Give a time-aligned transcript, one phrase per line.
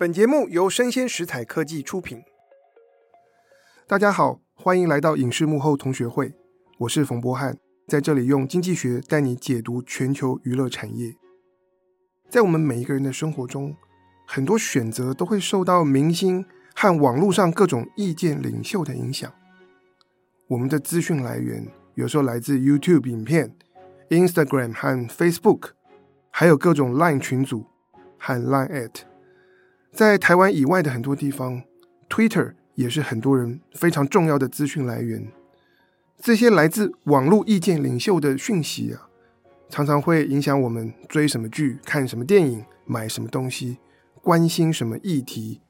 [0.00, 2.22] 本节目由生鲜食材科技出品。
[3.86, 6.32] 大家好，欢迎来到影视幕后同学会，
[6.78, 11.14] 我是冯博翰，在这里用经济学带你解读全球娱乐产业。
[12.30, 13.76] 在我们每一个人的生活中，
[14.26, 19.30] 很多选择都会受到明星和网络上各种意见领袖的影响。
[20.46, 23.54] 我们的资讯来源有时候来自 YouTube 影片、
[24.08, 25.72] Instagram 和 Facebook，
[26.30, 27.66] 还有各种 Line 群组
[28.18, 29.09] 和 Line@ at
[29.92, 31.62] 在台湾以外的很多地方
[32.08, 35.26] ，Twitter 也是很多人非常重要的资讯来源。
[36.18, 39.08] 这些来自网络意见领袖的讯息啊，
[39.68, 43.78] 常常会影响我们追什么剧、看什么电影、买什么东西、
[44.22, 45.60] 关心什么议题、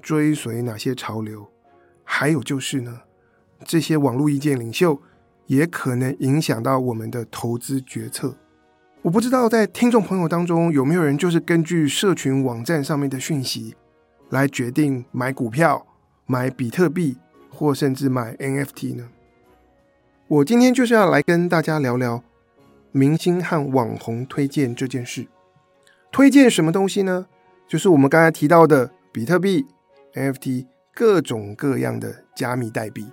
[0.00, 1.48] 追随哪些潮流。
[2.04, 3.02] 还有就是呢，
[3.64, 5.00] 这些网络意见领袖
[5.46, 8.36] 也可能影响到我们的投资决策。
[9.02, 13.74] 我不知道在听众朋友当中有没有人就是根据社群网站上面的讯息
[14.30, 15.84] 来决定买股票、
[16.24, 17.16] 买比特币
[17.50, 19.08] 或甚至买 NFT 呢？
[20.28, 22.22] 我今天就是要来跟大家聊聊
[22.92, 25.26] 明星和网红推荐这件事。
[26.12, 27.26] 推荐什么东西呢？
[27.66, 29.66] 就是我们刚才提到的比特币、
[30.14, 33.08] NFT 各种各样的加密代币。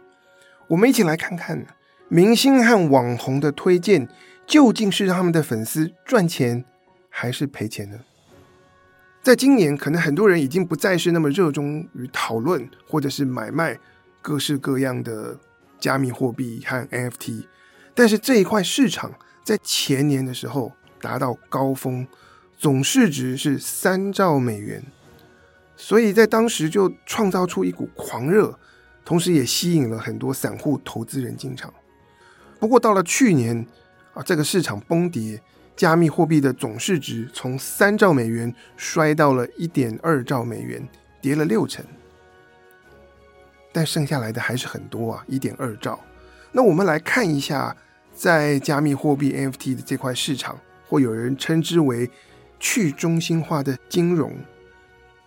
[0.68, 1.66] 我们一起来看看
[2.10, 4.08] 明星和网红的推荐。
[4.50, 6.66] 究竟是让他们的粉丝赚钱
[7.08, 8.00] 还是赔钱呢？
[9.22, 13.78] 在今年，可能很多人已经不再是那么热衷于讨论或者是买卖
[14.24, 15.38] 各式各样的
[15.80, 17.46] 加密货币和 NFT，
[17.94, 22.08] 但是这一块市场在前年的时候达到高峰，
[22.58, 24.84] 总市值是三兆美元，
[25.76, 28.58] 所以在当时就创造出一股狂热，
[29.06, 31.72] 同时也吸引了很多散户投资人进场。
[32.60, 33.68] 不过到了去年，
[34.24, 35.42] 这个市场崩跌，
[35.76, 40.86] 加密货币的总市值从三兆美元摔到了一点二兆美元，
[41.22, 41.86] 跌了六成。
[43.72, 46.00] 但剩下来的还是很多啊，一点二兆。
[46.52, 47.76] 那我们来看一下，
[48.14, 52.10] 在加密货币 NFT 的这块市场，或有人称之为
[52.60, 54.36] 去中心化的金融，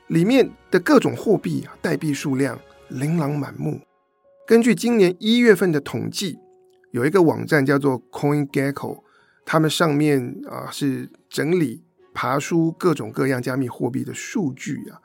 [0.09, 2.59] 里面的各种货币啊，代币数量
[2.89, 3.81] 琳琅满目。
[4.47, 6.39] 根据今年一月份的统计。
[6.93, 9.03] 有一个网站叫做 CoinGecko，
[9.45, 11.83] 他们上面啊是整理
[12.15, 15.01] 爬梳各种各样加密货币的数据啊，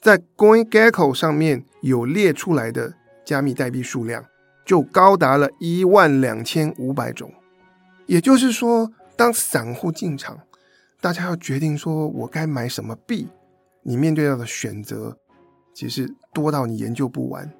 [0.00, 2.94] 在 CoinGecko 上面有列出来的
[3.24, 4.24] 加密代币数量
[4.64, 7.32] 就高达了一万两千五百种。
[8.06, 10.40] 也就是说，当散户进场，
[11.00, 13.28] 大家要决定说我该买什么币，
[13.82, 15.16] 你面对到的选择
[15.72, 17.52] 其实多到你研究不完。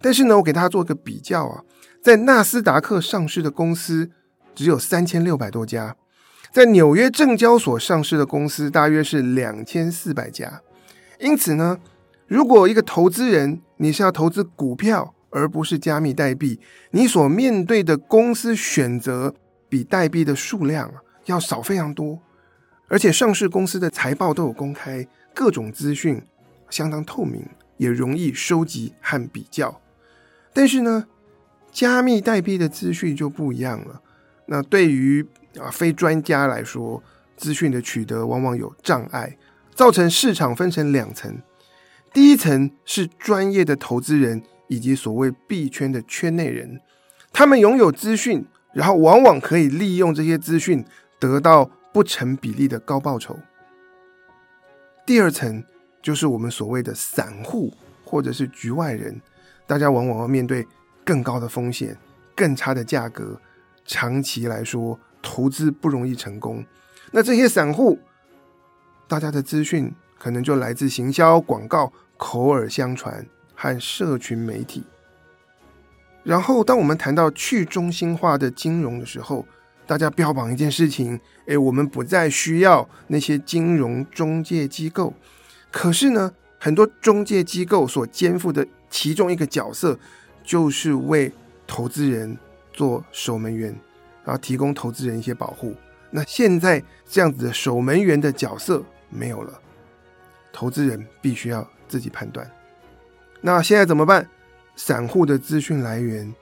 [0.00, 1.62] 但是呢，我给大家做个比较啊。
[2.00, 4.10] 在纳斯达克上市的公司
[4.54, 5.96] 只有三千六百多家，
[6.52, 10.62] 在纽约证交所上市的公司大约是两千四百家。
[11.18, 11.78] 因此呢，
[12.26, 16.60] 如果一个投资人你是要投资股票而不是加密代币，
[16.92, 19.34] 你所面对的公司选择
[19.68, 20.90] 比代币的数量
[21.26, 22.20] 要少非常多，
[22.86, 26.22] 而且上市公司的财报都有公开，各种资讯
[26.70, 27.44] 相当透明，
[27.76, 29.80] 也容易收集和比较。
[30.58, 31.06] 但是呢，
[31.70, 34.02] 加密代币的资讯就不一样了。
[34.46, 35.24] 那对于
[35.56, 37.00] 啊非专家来说，
[37.36, 39.38] 资讯的取得往往有障碍，
[39.72, 41.40] 造成市场分成两层。
[42.12, 46.80] 第一层是专业的投资人以及所谓币圈的圈内人，
[47.32, 50.84] 他们拥有资讯，然后往往可以利用这些资讯
[51.20, 53.38] 得到不成比例的高报酬。
[55.06, 55.62] 第二层
[56.02, 59.22] 就是我们所谓的散户或者是局外人，
[59.68, 60.66] 大家往往要面对。
[61.04, 61.96] 更高的风险，
[62.36, 63.40] 更差的价格，
[63.86, 66.62] 长期来说投资不容易成功。
[67.12, 67.98] 那这些散户，
[69.06, 73.24] 大家的资讯可能就来自行销、广告、口耳相传
[73.54, 74.84] 和社群媒体。
[76.22, 79.46] 然后，当我们谈到去中心化的金融的时候，
[79.86, 85.14] 大家标榜一件事情：诶，我们不再需要那些金融中介机构。
[85.70, 89.98] 可是呢，很多中介机构所肩负的其中一个角色。
[90.44, 91.30] 就是为
[91.66, 92.34] 投资人
[92.72, 93.68] 做守门员，
[94.24, 95.74] 然后提供投资人一些保护。
[96.10, 99.60] 那现在这样子的守门员的角色没有了，
[100.50, 102.50] 投资人必须要自己判断。
[103.42, 104.26] 那现在怎么办？
[104.74, 106.34] 散户的资讯来源，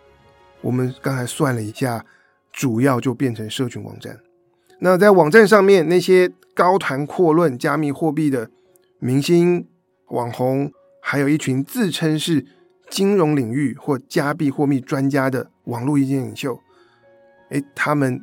[0.61, 2.07] 我们刚才算了一下，
[2.53, 4.21] 主要就变成社群网站。
[4.79, 8.49] 那在网站上面，那些高谈阔论加密货币的
[9.01, 9.67] 明星、
[10.11, 10.73] 网红，
[11.09, 12.45] 还有一群自称是。
[12.89, 16.61] 金融领域或加密货币专家的网络意见领袖，
[17.49, 18.23] 诶，他们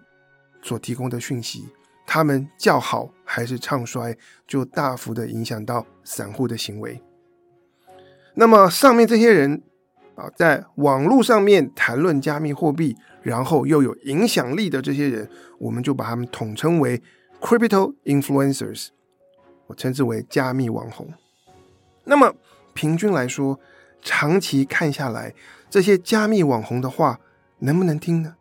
[0.61, 1.67] 所提供的讯息，
[2.07, 7.01] 他们叫好还是唱衰，就大幅的影响到散户的行为。
[8.35, 9.61] 那么上面这些人
[10.15, 15.29] 啊，在网络上面谈论加密货币，然后又有影响力的这些人，
[15.59, 17.03] 我们就把他们统称为
[17.41, 18.87] Crypto Influencers，
[19.67, 21.09] 我称之为加密网红。
[22.05, 22.33] 那么
[22.73, 23.59] 平均来说，
[24.01, 25.33] 长期看下来，
[25.69, 27.19] 这些加密网红的话
[27.59, 28.35] 能不能听呢？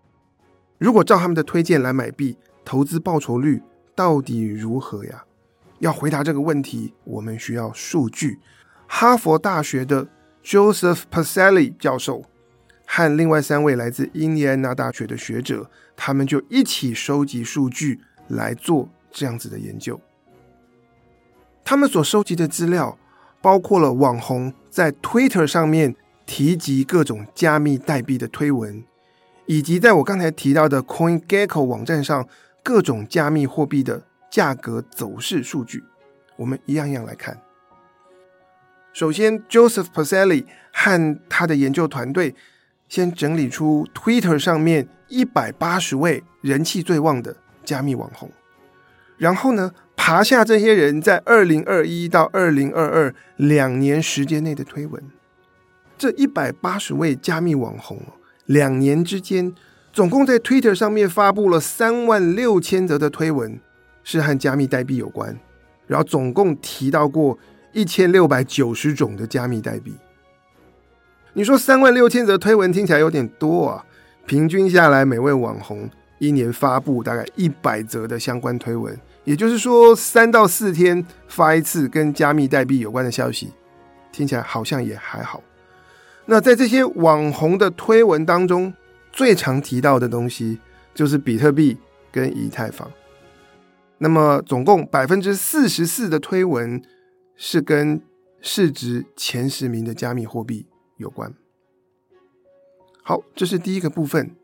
[0.79, 3.63] 如果照他们的推荐来买币，投资报酬率
[3.95, 5.25] 到底如何呀？
[5.79, 8.39] 要回答这个问题，我们需要数据。
[8.87, 10.07] 哈佛大学的
[10.45, 12.25] Joseph Paselli 教授
[12.87, 20.01] 和另外三位来自印第安纳大学的学者，他们就一起收集数据来做这样子的研究。
[21.65, 22.99] 他们所收集的资料
[23.43, 25.95] 包括了网红在 Twitter 上面
[26.25, 28.83] 提及各种加密代币的推文。
[29.47, 32.27] 以及在我刚才提到的 CoinGecko 网站上
[32.63, 35.83] 各种加密货币的价格走势数据，
[36.37, 37.37] 我们一样一样来看。
[38.93, 42.35] 首先，Joseph Pacelli 和他的研究团队
[42.89, 48.31] 先整理出 Twitter 上面一百八十位人气最旺的加密网红，
[49.19, 55.03] 然后呢，爬下这些人在二零二一到二零二二两年时间内的推文。
[55.97, 57.99] 这一百八十位加密网红。
[58.47, 59.55] 两年之间，
[59.93, 63.61] 总共在 Twitter 上面发布了三万六千则的推文，
[64.03, 65.39] 是和加密代币有关。
[65.87, 67.39] 然后总共提到过
[67.73, 69.95] 一千六百九十种的加密代币。
[71.35, 73.85] 你说三万六千则推文听起来有点多啊？
[74.27, 75.89] 平均下来，每位网红
[76.19, 83.53] 一年发布大概一百则的相关推文，也就是说三到四天发一次跟加密代币有关的消息，
[84.11, 85.43] 听起来好像也还好。
[86.27, 88.73] 那在这些网红的推文当中，
[89.13, 90.59] 最常提到的东西
[90.95, 91.77] 就是比特币
[92.11, 92.91] 跟以太坊。
[93.99, 96.83] 那么，总共百分之四十四的推文
[97.37, 98.01] 是跟
[98.41, 100.67] 市值前十名的加密货币
[100.97, 101.33] 有关。
[103.05, 104.35] 好，这是第一个部分，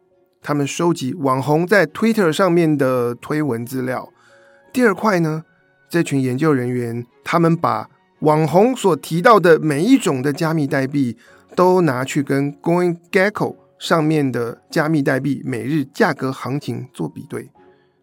[0.41, 4.13] 他们收集网红在 Twitter 上面的推文资料。
[4.73, 5.45] 第二块呢，
[5.89, 7.89] 这群研究人员他们把
[8.21, 11.17] 网红所提到的每一种的加密代币。
[11.57, 17.51] 都拿去跟 CoinGecko 上面的加密代币每日价格行情做比对，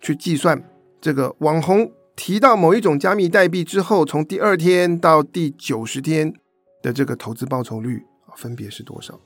[0.01, 0.62] 去计算
[1.00, 6.33] 这个网红提到某一种加密代币之后，从第二天到第九十天
[6.81, 8.03] 的这个投资报酬率
[8.35, 9.17] 分别是多少？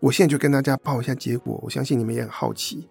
[0.00, 2.86] 我现在就跟大家报一下结果，我相信你们也很好奇。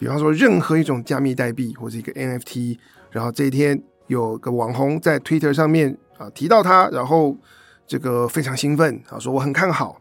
[0.00, 2.76] 比方说，任何一种加密代币或者一个 NFT，
[3.12, 7.36] 然后这一天有个网红在 Twitter 上面啊提到它，然后。
[7.90, 10.00] 这个非常兴奋啊，说我很看好。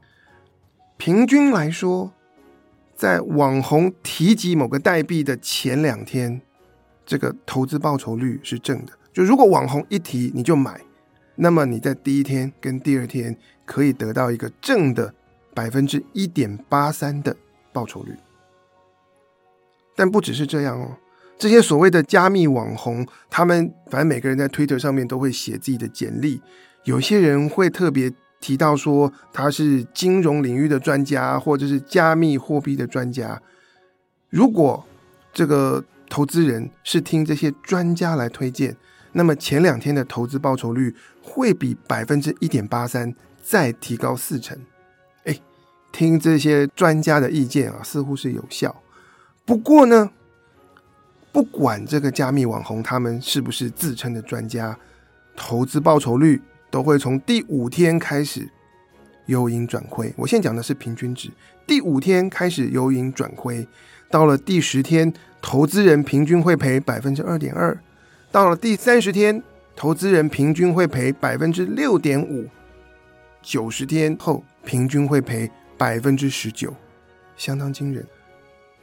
[0.98, 2.14] 平均来说，
[2.94, 6.40] 在网红提及某个代币的前两天，
[7.04, 8.94] 这个投资报酬率是正的。
[9.12, 10.80] 就如果网红一提你就买，
[11.34, 13.36] 那么你在第一天跟第二天
[13.66, 15.12] 可以得到一个正的
[15.56, 17.36] 百分之一点八三的
[17.74, 18.14] 报酬率。
[20.00, 20.96] 但不只是这样哦，
[21.38, 26.42] 这些所谓的加密网红，他们反正每个人在 Twitter 上面都会写自己的简历。
[26.86, 28.10] 有些人会特别
[28.40, 33.42] 提到说他是金融领域的专家，或者是加密货币的专家。
[34.30, 34.86] 如果
[35.34, 38.78] 这个投资人是听这些专家来推荐，
[39.12, 43.14] 那么前两天的投资报酬率会比百分之一点八三
[43.44, 44.58] 再提高四成。
[45.26, 45.38] 哎，
[45.92, 48.74] 听这些专家的意见啊，似乎是有效。
[49.50, 50.12] 不过呢，
[51.32, 54.78] 不管这个加密网红他们是不是自称的专家，
[55.36, 56.40] 投资报酬率。
[56.72, 58.48] 都会从第五天开始
[59.26, 60.14] 由盈转亏。
[60.16, 61.32] 我现在讲的是平均值，
[61.66, 63.68] 第五天开始由盈转亏，
[64.12, 67.76] 到了第十天，投资人平均会赔百分之二点二；
[68.32, 69.42] 到了第三十天，
[69.76, 72.44] 投资人平均会赔百分之六点五；
[73.42, 76.72] 九十天后，平均会赔百分之十九，
[77.36, 78.06] 相当惊人。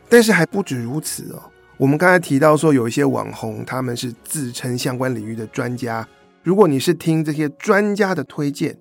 [0.09, 6.07] 但是还不止如此哦，我们刚才提到说，有一些网红他们是自称相关领域的专家。
[6.43, 8.79] 如果你是听这些专家的推荐，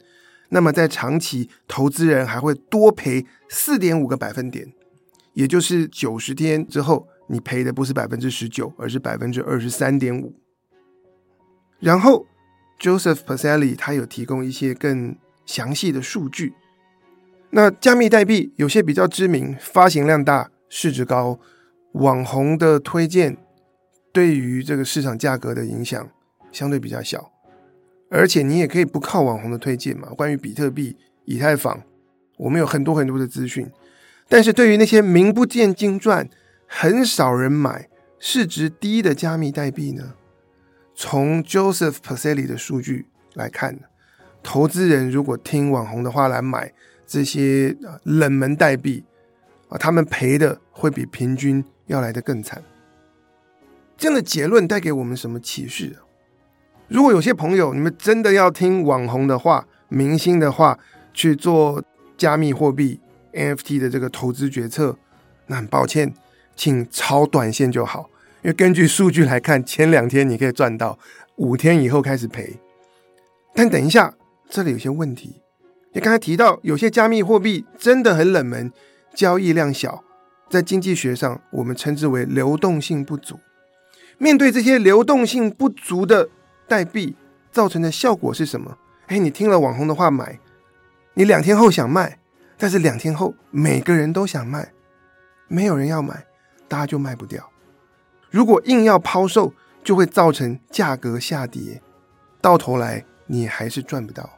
[0.49, 4.71] 那么在长期，投资人还会多赔四点五个百分点，
[5.33, 10.35] 也就是九十天之后，你赔的不是百分之十九，而是百分之二十三点五。
[11.79, 12.27] 然后
[12.79, 16.53] ，Joseph Pacelli 他有提供一些更详细的数据。
[17.49, 21.39] 那加密代币有些比较知名，发行量大，市值高，
[21.93, 23.37] 网红的推荐
[24.11, 26.09] 对于这个市场价格的影响
[26.51, 27.31] 相对比较小。
[28.09, 30.09] 而且你也可以不靠网红的推荐嘛。
[30.09, 31.81] 关于比特币、以太坊，
[32.39, 33.71] 我们有很多很多的资讯。
[34.27, 36.29] 但是对于那些名不见经传、
[36.67, 37.87] 很少人买，
[38.19, 40.15] 市值低的加密代币呢？
[40.93, 43.79] 从 Joseph Pacelli 的数据来看，
[44.43, 46.73] 投资人如果听网红的话来买
[47.07, 49.05] 这些冷门代币
[49.75, 52.63] 啊，他们赔的会比平均要来得更惨。
[53.97, 55.97] 这样的结论带给我们什么启示？
[56.87, 60.79] 如果有些朋友你们真的要听网红的话、明星的话
[61.13, 61.83] 去做
[62.15, 62.99] 加密货币
[63.33, 64.97] NFT 的这个投资决策，
[65.47, 66.13] 那很抱歉，
[66.55, 68.09] 请超短线就好。
[68.43, 70.97] 因为根据数据来看，前两天你可以赚到，
[71.37, 72.57] 五天以后开始赔。
[73.53, 74.13] 但等一下，
[74.47, 75.41] 这里有些问题。
[75.93, 78.71] 你刚才提到，有些加密货币真的很冷门，
[79.15, 80.03] 交易量小，
[80.49, 83.39] 在经济学上我们称之为流动性不足。
[84.17, 86.29] 面对这些流动性不足的
[86.67, 87.15] 代币，
[87.51, 88.77] 造成的效果是什么？
[89.07, 90.39] 哎，你听了网红的话买，
[91.13, 92.19] 你两天后想卖，
[92.57, 94.73] 但是两天后每个人都想卖，
[95.47, 96.25] 没有人要买，
[96.67, 97.49] 大家就卖不掉。
[98.29, 99.53] 如果硬要抛售，
[99.83, 101.81] 就会造成价格下跌，
[102.41, 104.29] 到头来你还是赚不到。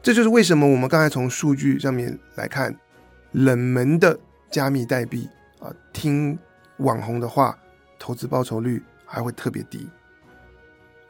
[0.00, 2.76] 这就是为什么我们刚才从数据上面来看，
[3.32, 4.18] 冷门的
[4.50, 6.38] 加密代币啊，听
[6.78, 7.58] 网红的话，
[7.98, 9.88] 投资报酬率还会特别低。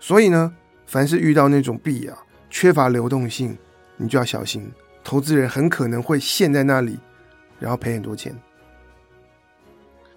[0.00, 0.52] 所以呢，
[0.86, 3.56] 凡是遇到那种币啊，缺乏流动性，
[3.96, 4.70] 你就要小心，
[5.04, 6.98] 投资人很可能会陷在那里，
[7.58, 8.34] 然后赔很多钱。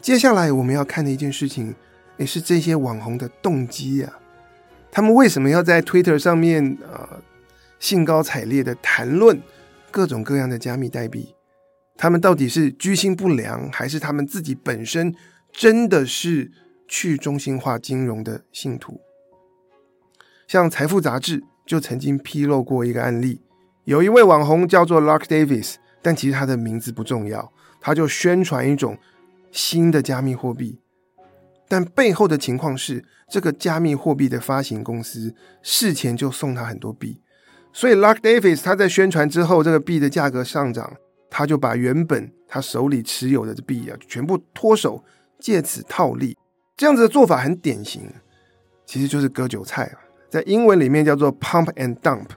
[0.01, 1.75] 接下来我们要看的一件事情。
[2.17, 4.17] 也是这些网红的动机啊，
[4.89, 7.21] 他们为什么要在 Twitter 上面啊、呃、
[7.77, 9.37] 兴高采烈的谈论
[9.91, 11.34] 各种各样的加密代币？
[11.97, 15.15] 他们到底是居心不良，还是他们自己本身
[15.51, 16.51] 真的是
[16.87, 18.99] 去中心化金融的信徒？
[20.47, 23.41] 像《财富》杂志就曾经披露过一个案例，
[23.85, 28.97] 有一位网红叫做 Lark Davis，但其实他的名字不重要，他就宣传一种
[29.51, 30.79] 新的加密货币。
[31.67, 35.33] 但背后的情况是，这个加密货币的发行公司
[35.63, 37.21] 事前就送他很多币，
[37.73, 40.95] 所以 Lark Davis 他在宣传之后，这个币的价格上涨，
[41.37, 45.03] 他就把原本他手里持有的币啊全部脱手，
[45.37, 46.37] 借此套利。
[46.77, 48.09] 这样子的做法很典型，
[48.85, 49.99] 其实就是割韭菜啊，
[50.29, 52.27] 在英文里面叫做 pump and dump，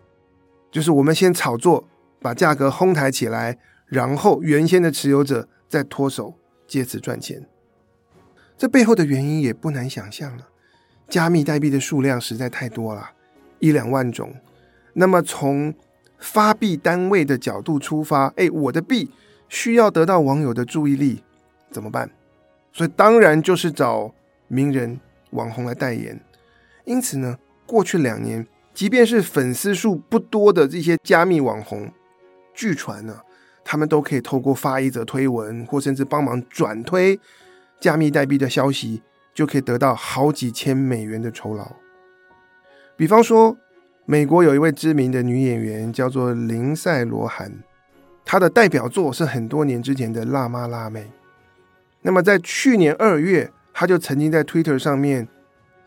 [0.73, 1.89] 就是我们先炒作，
[2.21, 6.35] 把价格哄抬起来，然后原先的持有者再脱手，
[6.67, 7.49] 借此赚钱。
[8.57, 10.49] 这背后的原因也不难想象了，
[11.09, 13.11] 加密代币的数量实在太多了，
[13.61, 14.35] 一两万种。
[14.95, 15.73] 那么从
[16.19, 19.11] 发币单位的角度出发，哎，我的币
[19.49, 21.23] 需要得到网友的注意力，
[21.71, 22.11] 怎么办？
[22.73, 24.13] 所以当然就是找
[24.47, 26.21] 名人、网红来代言。
[26.85, 31.91] 因此呢，过去两年，即便是粉丝数不多的这些加密网红，
[32.55, 33.21] 据传呢，
[33.65, 37.19] 他们都可以透过发一则推文，或甚至帮忙转推。
[37.81, 41.77] 加密代币的消息就可以得到好几千美元的酬劳。
[42.97, 43.57] 比方说，
[44.11, 47.53] 美国有一位知名的女演员叫做林赛·罗韩，
[48.25, 51.03] 她的代表作是很多年之前的《辣妈辣妹》。
[52.01, 55.29] 那么在去年二月，她就曾经在 Twitter 上面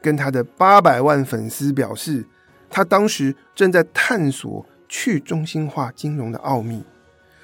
[0.03, 2.23] 跟她的八百万粉丝表示，
[2.69, 6.83] 她当时正在探索去中心化金融的奥秘。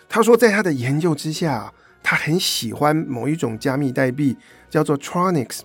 [0.08, 1.74] 她说，在她的研究之下。
[2.04, 4.38] 她很喜欢某一种加密代币，
[4.70, 5.60] 叫做 Tronix。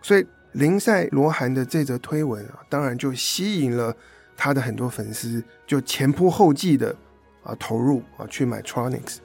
[0.00, 3.94] 所以林赛罗韩的这则推文啊，当然就吸引了
[4.36, 6.96] 他的很多粉丝，就前仆后继的
[7.44, 9.18] 啊投入啊去买 Tronix。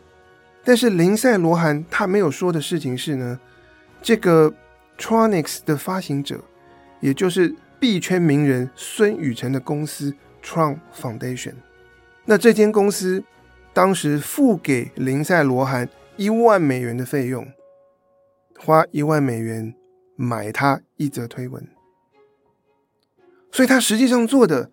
[0.63, 3.39] 但是林赛罗韩他没有说的事情是呢，
[4.01, 4.53] 这个
[4.97, 6.39] Tronix 的发行者，
[6.99, 11.53] 也就是币圈名人孙宇晨的公司 Tron Foundation。
[12.25, 13.23] 那这间公司。
[13.71, 17.47] 当时付给林赛罗韩一万美元的费用，
[18.57, 19.73] 花一万美元
[20.19, 21.65] 买他一则推文，
[23.51, 24.69] 所以他实际上做的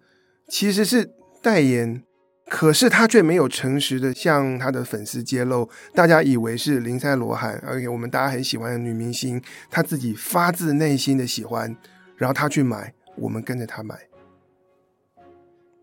[0.49, 2.03] 其实是代言，
[2.49, 11.77] 可是他却没有诚实的向他的粉丝揭露，大家以为是林赛罗韩，而且我们大家很喜欢的女明星，他自己发自内心的喜欢，
[12.17, 13.97] 然后他去买，我们跟着他买。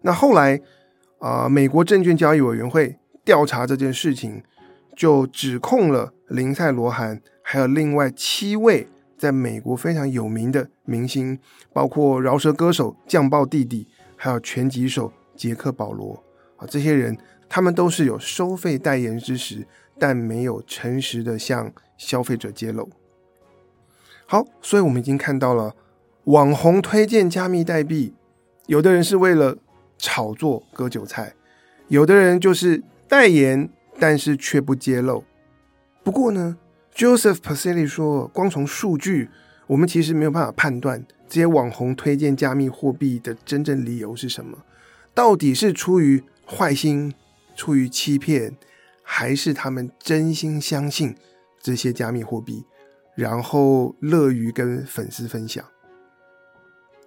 [0.01, 0.59] 那后来
[1.19, 2.99] 啊、美国证券交易委员会。
[3.25, 4.43] 调查这件事情，
[4.97, 8.85] 就指控了林赛罗韩，还有另外七位
[9.23, 11.39] 在美国非常有名的明星，
[11.71, 13.87] 包括饶舌歌手酱爆弟弟，
[14.17, 16.21] 还有拳击手杰克保罗
[16.57, 19.65] 啊，这些人他们都是有收费代言之实，
[19.97, 22.89] 但没有诚实的向消费者揭露。
[24.25, 25.73] 好，所以我们已经看到了
[26.25, 28.13] 网红推荐加密代币，
[28.65, 29.57] 有的人是为了
[29.97, 31.33] 炒作割韭菜，
[31.87, 32.83] 有的人就是。
[33.05, 35.23] 代言，但是却不揭露。
[36.03, 36.57] 不过呢，
[36.95, 39.29] Joseph Pacelli 说，光从数据，
[39.67, 44.59] 我们其实没有办法判断这些网红推荐加密货币的真正理由是什么，
[45.13, 47.13] 到底是出于坏心、
[47.55, 48.55] 出于欺骗，
[49.01, 51.15] 还是他们真心相信
[51.59, 52.63] 这些加密货币，
[53.15, 55.65] 然后乐于跟粉丝分享。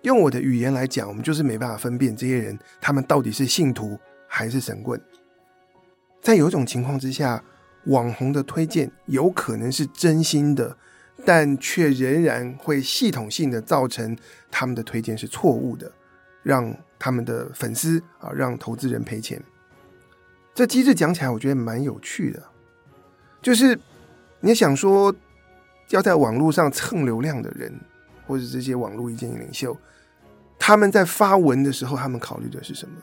[0.02, 5.00] 用我的语言来讲，我们就是没办法分辨这些人，他们到底是信徒还是神棍。
[6.21, 7.43] 在有一种情况之下，
[7.87, 10.76] 网红的推荐有可能是真心的，
[11.25, 14.16] 但却仍然会系统性的造成
[14.50, 15.90] 他们的推荐是错误的，
[16.43, 19.43] 让他们的粉丝啊，让投资人赔钱。
[20.55, 22.43] 这机制讲起来，我觉得蛮有趣的，
[23.43, 23.78] 就是
[24.40, 25.14] 你想说
[25.90, 27.73] 要在网络上蹭流量的人，
[28.26, 29.76] 或者这些网络意见领袖，
[30.59, 32.95] 他们在发文的时候，他们考虑的是什么？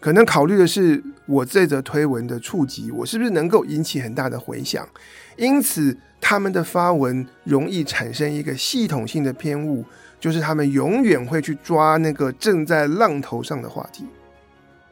[0.00, 4.88] 可能考虑的是我这则推文的触及，我是不是能够引起很大的回响？
[5.36, 9.84] 因此，他们的发文容易产生一个系统性的偏误，
[10.20, 14.06] 就是他们永远会去抓那个正在浪头上的话题。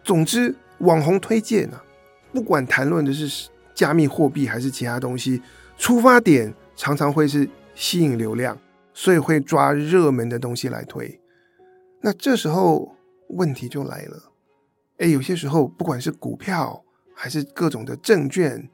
[0.03, 1.85] 总之，网红推荐呢、啊，
[2.33, 5.41] 不管谈论的是加密货币还是其他东西，
[5.79, 8.59] 出发点常常会是吸引流量，
[8.93, 11.21] 所以会抓热门的东西来推。
[12.01, 12.97] 那这时候
[13.31, 14.33] 问题就来了。
[14.99, 16.83] 诶，有些时候，不管是股票，
[17.15, 18.71] 还是各种的证券，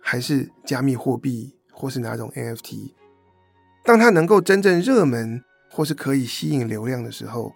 [0.00, 2.92] 还是加密货币，或是哪种 NFT，
[3.84, 7.52] 当它能够真正热门，或是可以吸引流量的时候，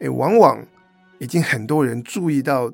[0.00, 0.66] 诶，往往
[1.18, 2.70] 已经很多人注意到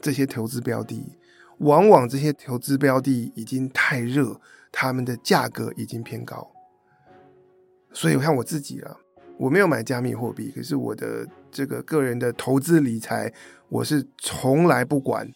[0.00, 1.16] 这些投资标的，
[1.58, 4.38] 往往这些投资标的已经太热，
[4.70, 6.50] 他们的价格已经偏高。
[7.90, 8.98] 所以我看我自己了，
[9.38, 13.32] 我没有买加密货币，可是我的这个个人的投资理财。
[13.74, 15.28] 我是从来不管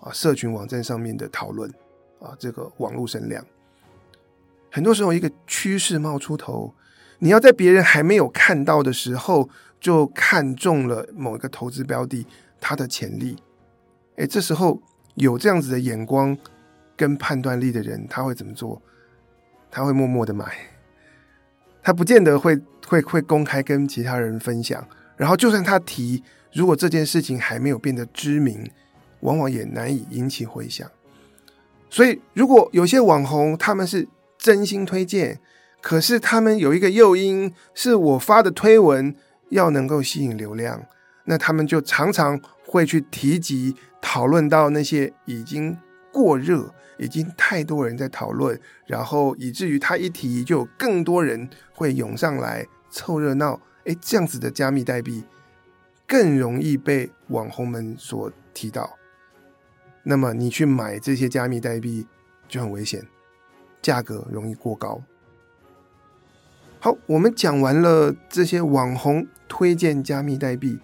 [0.00, 1.70] 啊，社群网站上面的讨论
[2.18, 3.46] 啊，这个网络声量。
[4.68, 6.74] 很多时候，一个趋势冒出头，
[7.20, 9.48] 你要在别人还没有看到的时候，
[9.78, 12.26] 就看中了某一个投资标的，
[12.60, 13.36] 它的潜力。
[14.16, 14.82] 诶，这时候
[15.14, 16.36] 有这样子的眼光
[16.96, 18.82] 跟判断力的人，他会怎么做？
[19.70, 20.52] 他会默默的买，
[21.80, 24.84] 他不见得会会会公开跟其他人分享。
[25.16, 26.24] 然后，就算他提。
[26.54, 28.70] 如果这件事情还没有变得知名，
[29.20, 30.88] 往往也难以引起回响。
[31.90, 35.40] 所以，如果有些网红他们是真心推荐，
[35.80, 39.14] 可是他们有一个诱因，是我发的推文
[39.50, 40.86] 要能够吸引流量，
[41.24, 45.76] 那他们就常常会去提及、讨论到那些已经
[46.12, 53.60] 过热、已经太多人在讨论，然后以至于他一提，就有更多人会涌上来凑热闹。
[53.84, 55.22] 诶，这样子的加密代币。
[56.06, 58.98] 更容易被网红们所提到，
[60.02, 62.06] 那么你去买这些加密代币
[62.48, 63.02] 就很危险，
[63.80, 65.02] 价格容易过高。
[66.78, 70.78] 好，我们讲完了这些网红推荐加密代币，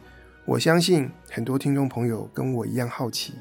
[0.47, 3.35] 我相信很多听众朋友跟我一样好奇。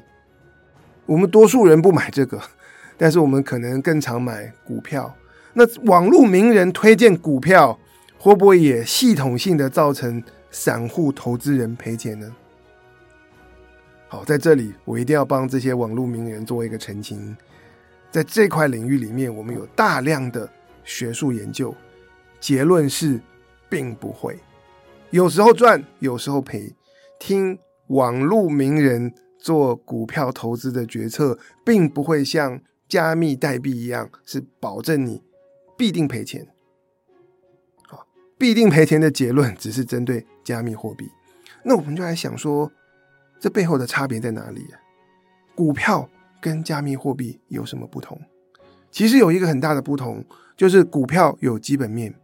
[1.06, 2.38] 我们多数人不买这个，
[2.98, 5.16] 但是我们可能更常买股票。
[5.54, 7.80] 那网络名人推荐股票，
[8.18, 12.34] 会不会也系统性的造成散户投资人赔钱呢？
[14.08, 17.36] 好，在这里我一定要帮这些网络名人做一个澄清。
[18.10, 20.50] 在这块领域里面，我们有大量的
[20.82, 21.72] 学术研究，
[22.40, 23.20] 结论是
[23.68, 24.36] 并不会。
[25.10, 26.74] 有时候赚，有时候赔。
[27.20, 27.58] 听
[27.88, 35.22] 网络名人做股票投资的决策，并不会像加密代币一样，是保证你
[35.76, 36.48] 必定赔钱。
[38.40, 41.10] 必定赔钱的结论只是针对加密货币，
[41.62, 42.72] 那我们就来想说，
[43.38, 44.80] 这背后的差别在哪里啊？
[45.54, 46.08] 股票
[46.40, 48.18] 跟加密货币有什么不同？
[48.90, 50.24] 其实有一个很大的不同，
[50.56, 52.14] 就是股票有基本面。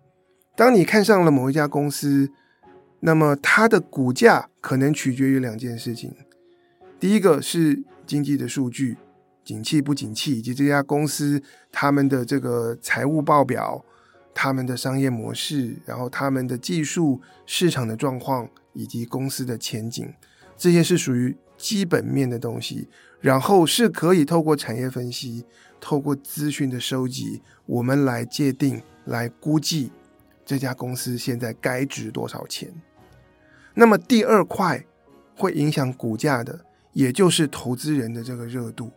[0.57, 2.31] 当你看上了某一家公司，
[3.01, 6.17] 那么它的股价可能取决于两件事情：
[6.99, 8.97] 第一个是经济的数据，
[9.45, 13.85] 景气不景气，以及这家公司他们的这个财务报表。
[14.39, 20.13] 他们的商业模式，然后他们的技术、市场的状况以及公司的前景，
[20.59, 22.91] 这些是属于基本面的东西。
[23.19, 25.47] 然后是可以透过产业分析、
[25.81, 29.91] 透过资讯的收集，我们来界定、来估计
[30.45, 32.71] 这家公司现在该值多少钱。
[33.73, 34.85] 那么第二块
[35.35, 38.93] 会影响股价的，也就是投资人的这个热度，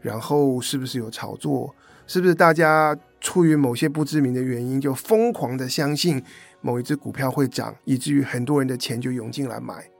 [0.00, 1.72] 然后是不是有炒作，
[2.10, 2.98] 是不是大家。
[3.22, 6.24] 出于某些不知名的原因，就疯狂的相信
[6.62, 9.90] 某一只股票会涨，以至于很多人的钱就涌进来买，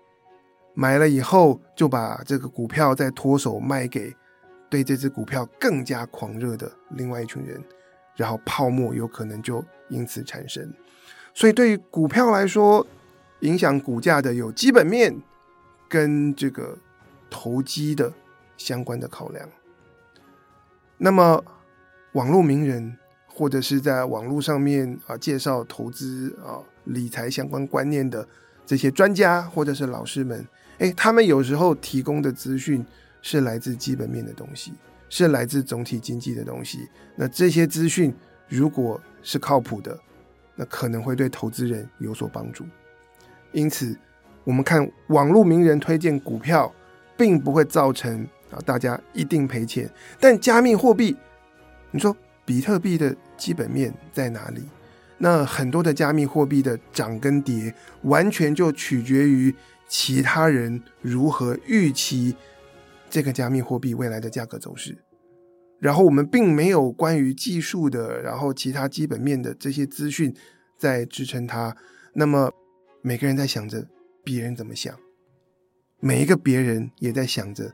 [0.73, 4.17] 买了以后就把这个股票再脱手卖给
[4.71, 7.63] 对这只股票更加狂热的另外一群人，
[8.17, 10.73] 然后泡沫有可能就因此产生。
[11.35, 12.87] 所以对于股票来说，
[13.41, 15.15] 影响股价的有基本面
[15.91, 16.79] 跟这个
[17.29, 18.11] 投机的
[18.57, 19.47] 相关的考量。
[20.97, 21.45] 那么
[22.13, 22.97] 网络名人
[23.27, 28.27] 或者是在网络上面啊介绍投资啊理财相关观念的
[28.67, 30.47] 这些专家或者是老师们，
[30.79, 32.85] 诶，他们有时候提供的资讯
[33.23, 34.73] 是来自基本面的东西，
[35.09, 36.89] 是来自总体经济的东西。
[37.17, 38.15] 那这些资讯
[38.49, 39.99] 如果是靠谱的，
[40.57, 42.65] 那可能会对投资人有所帮助。
[43.53, 43.97] 因此，
[44.45, 46.73] 我们看网络名人推荐股票，
[47.17, 49.91] 并不会造成啊大家一定赔钱。
[50.19, 51.17] 但加密货币，
[51.91, 54.63] 你说比特币的基本面在哪里？
[55.19, 59.55] 那很多的加密货币的涨跟跌，完全就取决于
[59.89, 62.35] 其他人如何预期
[63.09, 64.97] 这个加密货币未来的价格走势。
[65.79, 70.35] 然后我们并没有关于技术的，然后其他基本面的这些资讯
[70.79, 71.77] 在支撑它。
[72.13, 72.51] 那么。
[73.03, 73.83] 每个人在想着
[74.23, 74.95] 别人怎么想，
[76.01, 77.73] 每一个别人也在想着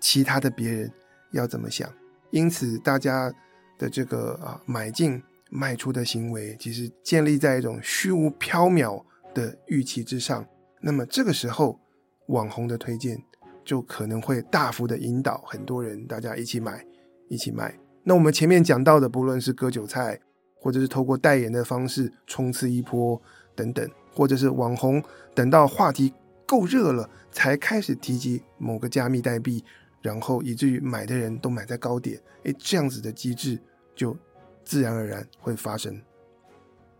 [0.00, 0.90] 其他的别人
[1.30, 1.88] 要怎么想，
[2.32, 3.32] 因此大家
[3.78, 9.02] 的这个啊买进卖出的行为，其实建立在一种虚无缥缈
[9.34, 10.46] 的预期之上。
[10.80, 11.78] 那么这个时候，
[12.26, 13.22] 网红的推荐
[13.64, 16.84] 就可能会大幅的引导很多人，大家一起买，
[17.28, 17.78] 一起卖。
[18.02, 20.20] 那我们前面讲到的，不论是割韭菜，
[20.60, 23.20] 或者是透过代言的方式冲刺一波
[23.54, 23.88] 等等。
[24.16, 25.02] 或者是网红
[25.34, 26.14] 等到话题
[26.46, 29.64] 够热了，才开始提及某个加密代币，
[30.04, 33.58] 然后以至于买的人都买在高点，诶，这样子的机制
[33.96, 34.14] 就
[34.62, 35.98] 自然而然会发生。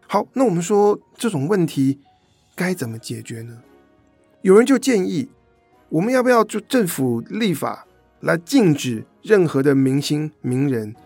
[0.06, 2.00] 好，那我们说这种问题
[2.54, 3.60] 该怎么解决呢？
[4.40, 5.28] 有人就建议，
[5.90, 7.86] 我们要不要就政府立法
[8.20, 10.96] 来禁止任何的明星名人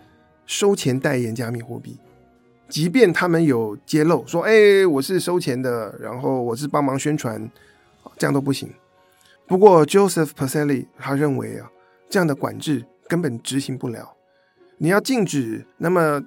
[0.45, 1.97] 收钱代言加密货币？
[2.69, 7.51] 即便他们有揭露说，哎、我是收钱的，然后我是帮忙宣传，
[8.17, 8.71] 这样都不行。
[9.45, 11.69] 不过 Joseph Pacelli 他认为啊，
[12.09, 14.15] 这样的管制根本执行不了。
[14.77, 16.23] 你要禁止，那么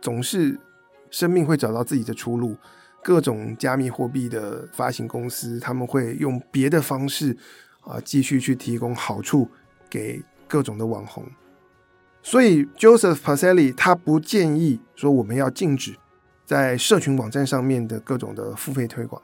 [0.00, 0.58] 总是
[1.10, 2.56] 生命会找到自己的出路。
[3.02, 7.34] 各种加密货币的发行公司，他们会用别的方式
[7.80, 9.48] 啊，继续去提供好处
[9.88, 11.24] 给各种的网红。
[12.22, 15.96] 所以，Joseph Pacelli 他不建议说我们要禁止
[16.44, 19.22] 在社群网站上面的各种的付费推广，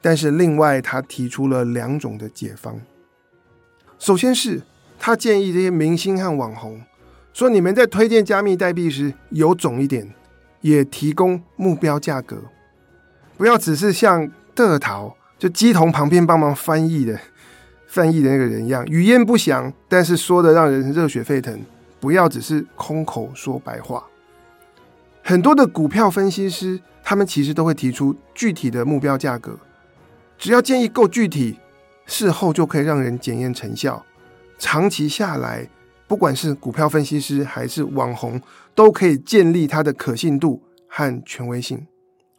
[0.00, 2.80] 但是另外他提出了两种的解方。
[3.98, 4.62] 首先是
[4.98, 6.82] 他建议这些明星和网红
[7.32, 10.12] 说，你们在推荐加密代币时有种一点，
[10.60, 12.42] 也提供目标价格，
[13.36, 17.18] 不要只是像德淘就乩童旁边帮忙翻译的
[17.86, 21.58] 翻译的那个人一样，语焉不详，但是说的让人热血沸腾。
[22.00, 24.04] 不要只是空口说白话。
[25.20, 29.58] 很多的股票分析师，他们其实都会提出具体的目标价格，
[30.38, 31.58] 只要建议够具体，
[32.06, 34.06] 事后就可以让人检验成效。
[34.58, 35.68] 长期下来，
[36.06, 38.40] 不管是股票分析师还是网红，
[38.74, 41.86] 都可以建立它的可信度和权威性。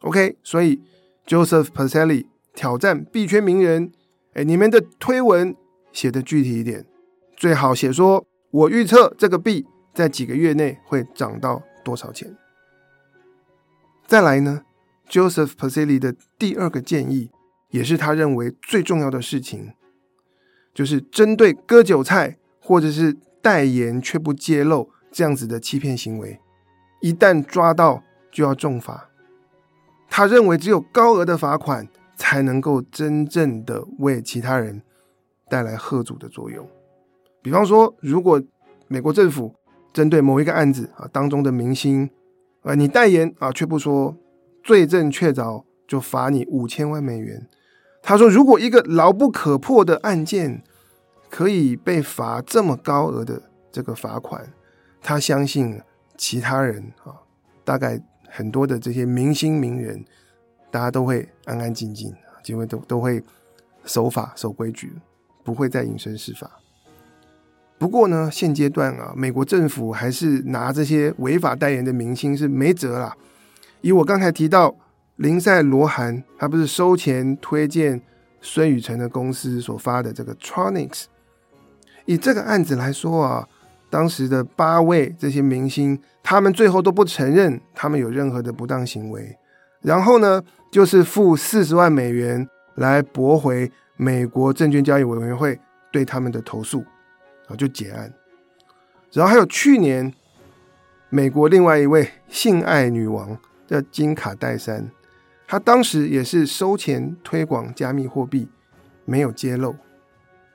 [0.00, 0.80] OK，所以
[1.26, 3.92] Joseph Pacelli 挑战币圈名人，
[4.34, 5.56] 哎，你们的推文
[5.92, 6.86] 写得具体一点，
[7.36, 8.26] 最好写说。
[8.52, 12.36] 我预测这个币在几个月内会涨到多少钱？
[14.08, 14.62] 再来呢
[15.08, 17.30] ，Joseph Pacelli 的第二个建议，
[17.68, 19.72] 也是他认为最重要的事情，
[20.72, 26.38] 就是针对割韭菜或者是代言却不揭露这样子的欺骗行为，
[27.00, 29.10] 一旦抓到就要重罚。
[30.08, 34.82] 他认为只有高额的罚款才能够真正的为其他人
[35.48, 36.68] 带来吓阻的作用。
[37.42, 38.42] 比方说，如果
[38.88, 39.54] 美国政府
[39.92, 42.10] 针对某一个案子啊当中的明星，
[42.62, 44.16] 啊你代言啊却不说，
[44.62, 47.48] 罪证确凿就罚你五千万美元。
[48.02, 50.62] 他说，如果一个牢不可破的案件
[51.28, 54.52] 可以被罚这么高额的这个罚款，
[55.00, 55.80] 他相信
[56.16, 57.14] 其他人啊，
[57.64, 60.04] 大概很多的这些明星名人，
[60.70, 63.22] 大家都会安安静静，就会都都会
[63.84, 64.92] 守法守规矩，
[65.44, 66.50] 不会再引申释法。
[67.78, 73.16] 不过呢，现阶段啊，美国政府还是拿这些违法代言的明星是没辙啦。
[73.80, 74.74] 以我刚才提到
[75.20, 78.00] 林赛罗韩，他不是收钱推荐
[78.40, 81.04] 孙宇晨的公司所发的这个 Tronix，
[82.06, 83.46] 以这个案子来说啊，
[83.90, 89.36] 当时的八位这些明星，他们最后都不承认他们有任何的不当行为，
[89.82, 95.60] 然后呢，就是付四十万美元来驳回美国证券交易委员会
[95.92, 96.82] 对他们的投诉。
[97.46, 98.10] 啊就结案，
[99.12, 100.10] 然后还有去年
[101.10, 104.88] 美国另外一位性爱女王叫金卡戴珊，
[105.50, 108.48] 他当时也是收钱推广加密货币，
[109.04, 109.74] 没有揭露。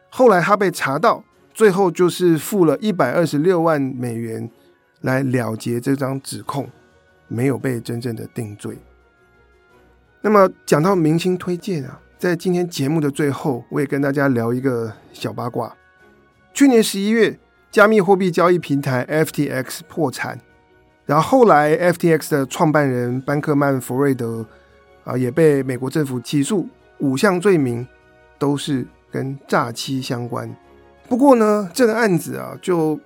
[0.10, 1.22] 后来他被查到，
[1.54, 4.50] 最后就是付了一百二十六万美元
[5.02, 6.70] 来了结这张指控，
[7.28, 8.78] 没有被真正的定罪。
[10.22, 15.76] 那么讲到明星推荐啊，在今天节目的最后，我也跟大家聊一个小八卦。
[16.54, 17.38] 去年十一月，
[17.70, 20.40] 加密货币交易平台 FTX 破产，
[21.06, 24.48] 然后后来 FTX 的创办人班克曼弗瑞德
[25.06, 26.68] 啊也被美国政府起诉，
[27.00, 27.88] 五项罪名
[28.38, 30.54] 都是跟诈欺相关。
[31.08, 33.00] 不过呢，这个案子啊就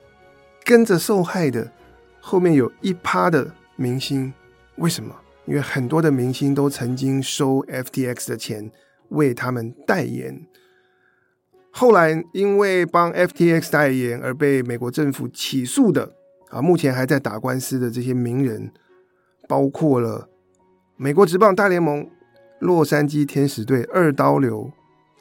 [0.64, 1.72] 跟着受害的
[2.20, 4.34] 后面有一趴的明星，
[4.78, 5.16] 为什么？
[5.46, 8.72] 因为很多的明星都曾经收 FTX 的钱
[9.10, 10.46] 为他们代言。
[11.72, 16.14] 后来因为帮 FTX 代言而被美国政府起诉的
[16.50, 18.72] 啊，目前还在打官司的这些名人，
[19.48, 20.30] 包括了
[21.02, 22.06] 美国职棒大联盟
[22.60, 24.70] 洛杉矶天使队二刀流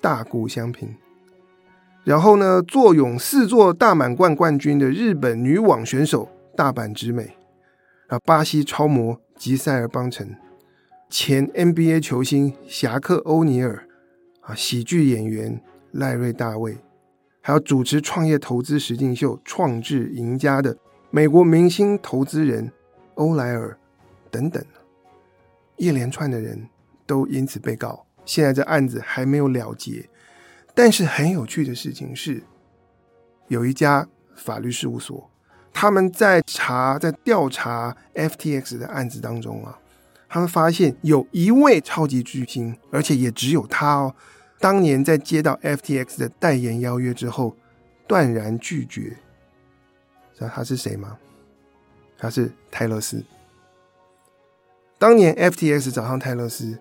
[0.01, 0.97] 大谷翔平，
[2.03, 7.37] 然后呢，坐拥四座大满贯冠军的日本女网选手大阪直美，
[8.09, 10.37] 啊，巴西超模吉赛尔邦辰，
[11.09, 13.87] 前 NBA 球星侠客欧尼尔，
[14.41, 15.63] 啊，喜剧演员。
[15.93, 16.77] 赖瑞·大卫，
[17.41, 20.77] 还有主持创业投资实境秀《创智赢家》的
[21.11, 22.71] 美国明星投资人
[23.15, 23.79] 欧莱尔
[24.31, 24.63] 等等，
[25.79, 26.69] 一连串的人
[27.07, 28.05] 都因此被告。
[28.25, 30.07] 现在这案子还没有了结，
[30.75, 32.43] 但是很有趣的事情是，
[33.47, 35.31] 有一家法律事务所，
[35.73, 39.79] 他们在查、在调查 FTX 的案子当中啊，
[40.29, 44.15] 他们发现有一位超级巨星，而且也只有他哦。
[44.61, 47.57] 当年在接到 FTX 的代言邀约之后，
[48.07, 49.17] 断然拒绝。
[50.35, 51.17] 知道他是谁吗？
[52.19, 53.25] 他是泰勒斯。
[54.99, 56.79] 当年 FTX 找上泰勒斯，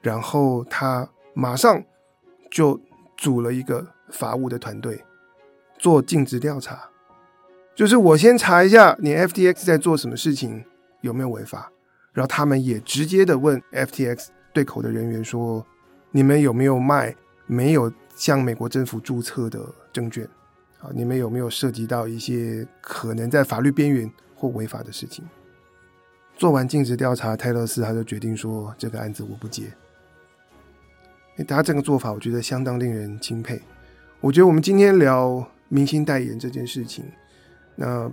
[0.00, 1.82] 然后他马上
[2.50, 2.80] 就
[3.16, 5.04] 组了一个法务的团队
[5.78, 6.90] 做尽职调查，
[7.74, 10.64] 就是我先查一下你 FTX 在做什么事情，
[11.00, 11.70] 有没有违法，
[12.12, 15.64] 然后他们也直接的问 FTX 对口的人员说。
[16.14, 19.58] 你们有没有卖没有向美国政府注册的
[19.94, 20.28] 证券？
[20.78, 25.24] 啊，你们有没有涉及到一些可能在法律边缘或违法的事情？
[26.42, 29.72] 做完尽职调查，泰勒斯他就决定说：“这个案子我不接。”
[31.46, 33.62] 他这个做法，我觉得相当令人钦佩。
[34.20, 37.04] 我觉得我们今天聊明星代言这件事情，
[37.76, 38.10] 那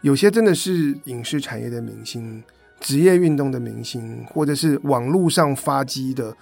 [0.00, 2.42] 有些真的是影视产业的明星、
[2.80, 6.34] 职业运动的明星，或者是网络上发迹的。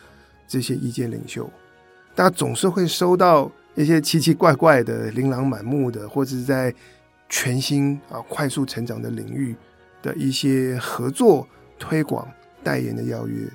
[0.46, 1.50] 这些意见领袖，
[2.14, 6.72] 大家总是会收到一些奇奇怪怪的、琳琅满目的，或者是在
[7.28, 9.56] 全新啊快速成长的领域
[10.06, 12.30] 的一些合作、推广、
[12.62, 13.48] 代言的邀约。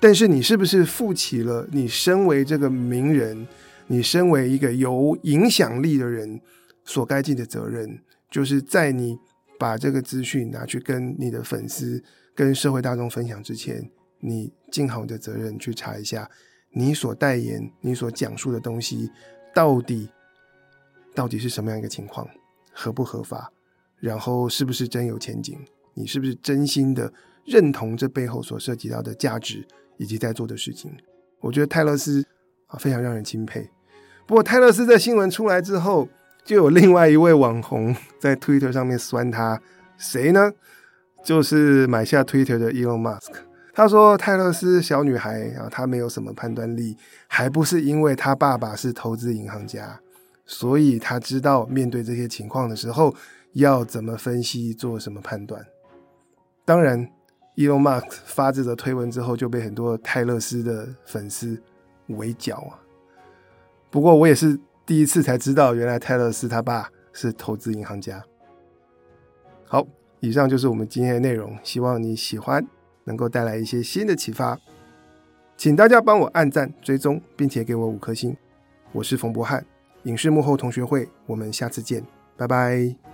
[0.00, 3.46] 但是，你是不是负起了你身为这个名人，
[3.88, 6.40] 你身为一个有影响力的人
[6.84, 8.00] 所该尽的责任？
[8.30, 9.18] 就是在你
[9.58, 12.02] 把这个资讯拿去跟你的粉丝、
[12.34, 13.90] 跟社会大众分享之前。
[14.20, 16.28] 你尽好你的责任去查一下，
[16.72, 19.08] 你所代言、你所讲述的东西，
[19.54, 20.10] 到底
[21.14, 22.28] 到底是什么样一个情况，
[22.72, 23.52] 合不合法，
[24.00, 25.56] 然后是不是真有前景？
[25.98, 27.12] 你是不是真心的
[27.44, 30.92] 认同这背后所涉及到的价值以及在做的事情？
[31.40, 32.24] 我觉得泰勒斯
[32.68, 33.68] 啊非常让人钦佩。
[34.26, 36.08] 不过泰勒斯在新闻出来之后，
[36.44, 39.60] 就有另外一位网红在 Twitter 上面酸他，
[39.96, 40.52] 谁呢？
[41.24, 43.32] 就是买下 Twitter 的 Elon Musk。
[43.74, 46.96] 他说：“泰勒斯小女孩啊，她没有什么判断力，
[47.28, 50.00] 还不是因为她爸爸是投资银行家，
[50.44, 53.14] 所以她知道面对这些情况的时候
[53.52, 55.64] 要怎么分析，做什么判断。
[56.68, 57.02] 当然
[57.56, 61.58] ，Elon Musk 发这则推文之后，就被很多泰勒斯的粉丝
[62.08, 62.76] 围剿啊。
[63.88, 68.22] 不过，我也是第一次才知道，原来泰勒斯他爸是投资银行家。
[69.64, 69.86] 好，
[70.20, 72.62] 以上就是我们今天的内容，希望你喜欢。”
[73.04, 74.60] 能够带来一些新的启发，
[75.56, 78.36] 请大家帮我按赞、追踪，并且给我五颗星。
[78.92, 79.64] 我是冯博翰，
[80.02, 82.04] 影视幕后同学会，我们下次见，
[82.36, 83.07] 拜拜。